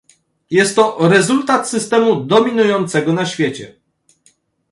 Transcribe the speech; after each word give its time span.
Jest 0.49 0.75
to 0.75 0.97
rezultat 1.09 1.69
systemu 1.69 2.23
dominującego 2.25 3.13
na 3.13 3.25
świecie 3.25 3.75